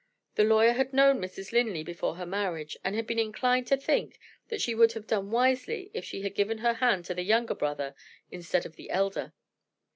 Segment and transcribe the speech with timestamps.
[0.33, 1.51] The lawyer had known Mrs.
[1.51, 5.29] Linley before her marriage, and had been inclined to think that she would have done
[5.29, 7.93] wisely if she had given her hand to the younger brother
[8.31, 9.33] instead of the elder.